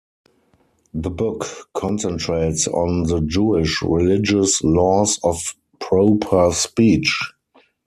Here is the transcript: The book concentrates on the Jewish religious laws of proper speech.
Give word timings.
The 0.95 1.11
book 1.11 1.45
concentrates 1.75 2.67
on 2.67 3.03
the 3.03 3.21
Jewish 3.21 3.83
religious 3.83 4.63
laws 4.63 5.19
of 5.23 5.53
proper 5.79 6.51
speech. 6.53 7.31